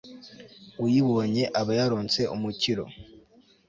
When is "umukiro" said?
2.35-2.85